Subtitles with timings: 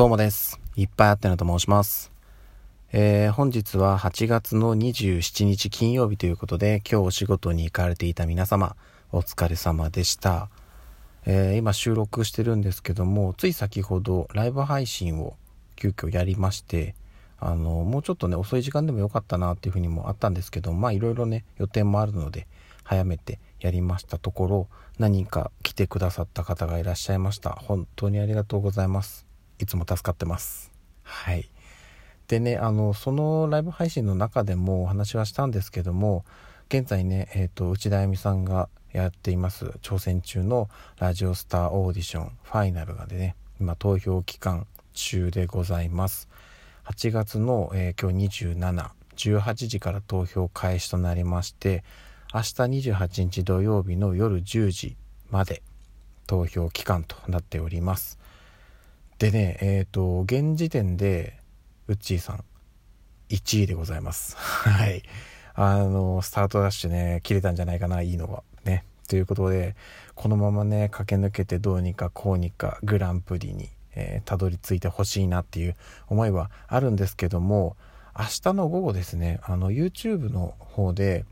[0.00, 0.58] どうもです。
[0.76, 2.10] いっぱいあってなと申します。
[2.90, 8.76] えー、本日は8月の27日金曜日ということで、今日お仕事に行かれていた皆様、
[9.12, 10.48] お疲れ様でした。
[11.26, 15.36] えー、今収録してるんですけども、つい先ほどライブ配信を
[15.76, 16.94] 急遽やりまして、
[17.38, 22.46] あの、もうちょっとね、遅い時間でもよかったなっていうふうにもあったんですけど、まあいろいろね、予定もあるので、
[22.84, 27.50] 早めてやりましたところ、何か来てくださった方がいらっしゃいました。
[27.50, 29.29] 本当にありがとうございます。
[29.60, 30.72] いつも助かってます。
[31.02, 31.48] はい。
[32.28, 36.24] でね、あの、そのライブ配信の中でもお話はしたんですけども、
[36.68, 40.68] 現在ね、えっ、ー、と、内田あゆみさんがやっています、挑戦中の
[40.98, 46.28] ラジオスターオーディションファイナルがでね、今投票期間中でございます。
[46.84, 51.84] 8月の、えー、今日27、18時から投票開始となりまして、
[52.32, 52.46] 明日
[52.92, 54.96] 28日土曜日の夜10時
[55.30, 55.62] まで
[56.26, 58.20] 投票期間となっております。
[59.20, 61.36] でね、えっ、ー、と、現時点で、
[61.88, 62.44] ウッチーさん、
[63.28, 64.34] 1位でございます。
[64.40, 65.02] はい。
[65.52, 68.42] あの、スタートダッシュね、切れたんじゃないかな、いいのが。
[68.64, 68.82] ね。
[69.08, 69.76] ということで、
[70.14, 75.76] このままね、駆け抜けてどうにかこうにかグランプリに、えー、たどり着いてほしいなっていう
[76.08, 77.76] 思いはあるんですけども、
[78.18, 81.26] 明日の午後ですね、あの、YouTube の方で、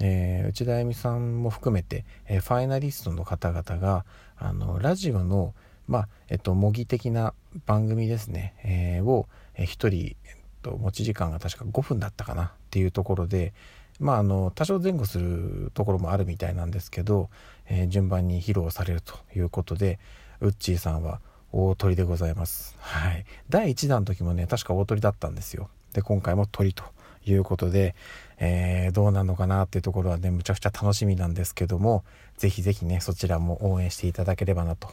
[0.00, 4.04] えー、内田あゆみさんも含めて、えー、ファイナリストの方々が、
[4.36, 5.54] あの、ラジオの、
[5.88, 7.34] まあ、えっと、模擬的な
[7.66, 10.14] 番組ですね、えー、を、えー、1人、えっ
[10.62, 13.54] と、持ち時間が確か5分だったかなっていうところで、
[13.98, 17.30] まあ、あの、多少前後するところもあるみたいなんですけど、
[17.66, 19.98] えー、順番に披露されるということで、
[20.40, 21.20] ウッチーさんは
[21.52, 22.76] 大鳥でございます。
[22.78, 23.24] はい。
[23.48, 25.68] 第1弾の時もね、確か大鳥だったんですよ。
[25.94, 26.84] で、今回も鳥と
[27.24, 27.94] いうことで、
[28.38, 32.04] えー、どうなのかなっていうところはね、むちゃくちゃ楽しみなんですけども、
[32.36, 34.90] ぜひぜひね、そちらも応援していただければなと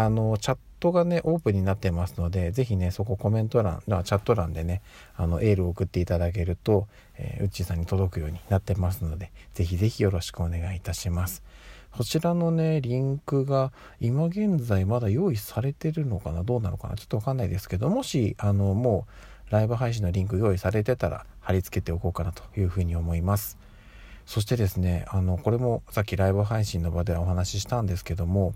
[0.00, 4.80] あの、チャットがね、オープンになってますので、ぜひね、そこコメント欄、チャット欄でね、
[5.16, 11.42] あの、エールを送っていただけると、えー、うちーさんに届くようになってますので、ぜひぜひよろしくお願いいたします。
[11.90, 16.44] こちらのね、リンクが今現在まだ用意されてるのかな？
[16.44, 16.94] どうなのかな？
[16.94, 19.06] ちょっとわかんないですけど、もし、あの、も
[19.48, 23.58] う、ライブ配信のリンク用意されてたら貼り付けておこうかなというふうに思います。
[24.26, 28.54] そしてですね、あの、これもさっきライブ配信の場ではお話ししたんですけども、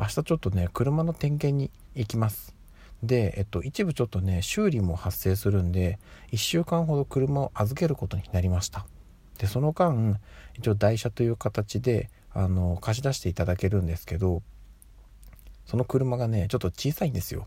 [0.00, 2.54] 明日ちょっとね車の点検に行きます。
[3.02, 5.98] で、えっと、一部ちょっとね修理も発生するんで
[6.32, 8.86] 1週間ほど車を預けることになりました。
[9.38, 10.18] でその間
[10.58, 14.42] 一応台車という形であの貸し出していただけるんですけど
[15.66, 17.46] その車がねちょっと小さいんですよ。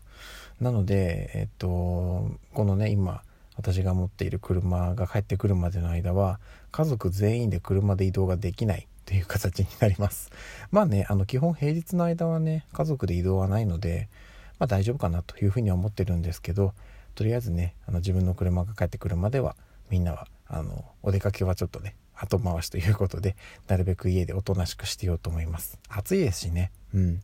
[0.60, 3.22] なのでえっとこのね今
[3.56, 6.40] 私が持っている車が帰ってくるまでの間は
[6.72, 10.30] 家族全員で車で移動ができないっていう形になります。
[10.72, 14.08] まあね、あの基本平日の間はね、家族で移動はないので、
[14.58, 16.72] まあ大丈夫かなというふうには思ってるんですけど、
[17.14, 19.56] とりあえずね、あの自分の車が帰ってくるまでは、
[19.90, 23.36] みんなは、あの、お出かけはちょっとね、後回しということで、
[23.68, 25.78] なるべく家でおとなしくしてようと思います。
[25.88, 27.22] 暑いですしね、うん。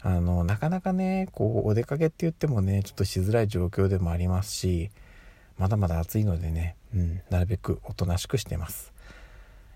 [0.00, 4.90] あの、なかなかね、こう、お出かけって言ってもね、ちょっとしづらい状況でもありますし、
[5.60, 8.92] まだまだ暑いのでね、うん、なるべくおとなしくしてます。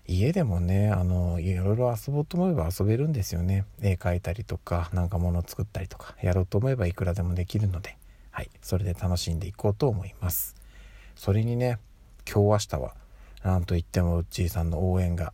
[0.07, 3.65] 家でもねあのいろいろ遊ぼうと思えば遊べるんですよね。
[3.81, 7.97] 絵描いたりとかなんか物作ったりとかやろうと思えばいくらでもできるので。
[8.35, 10.55] はいそれで楽しんでいこうと思います。
[11.15, 11.79] それにね
[12.29, 12.95] 今日明日は
[13.43, 15.31] なんといってもうっちーさんの応援が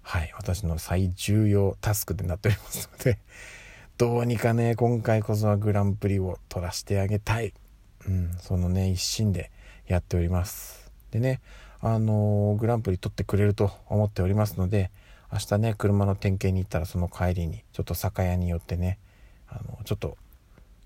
[0.00, 3.18] はい私の最重要タスクでなっておりますので
[3.98, 7.52] どうにかね今回こそはグランプリを取らせてあげたい。
[8.06, 9.50] うんそのね一心で
[9.88, 10.92] やっております。
[11.10, 11.40] でね
[11.80, 14.90] あのグランプリ取ってくれると思っておりますので
[15.32, 18.98] 明日ね車の点検に行ったらその帰りにちょっと酒屋によってね
[19.48, 20.16] あのちょっと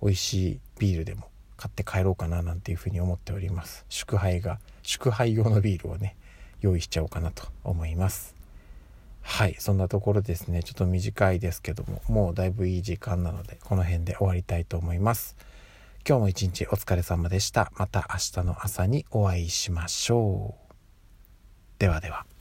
[0.02, 3.84] 美味しいビールでも買って帰ろうかななんていうふうに思っております。
[3.88, 6.16] 祝杯が祝杯用のビールをね
[6.60, 8.34] 用意しちゃおうかなと思います。
[9.22, 10.62] はいそんなところですね。
[10.62, 15.36] ちょっと短いですけどももうだいぶいい時間なのでこの辺で終わりたいと思います。
[16.06, 20.72] 今日も一日お疲れ様でしたまた明日の朝にお会いしましょう
[21.78, 22.31] ではでは。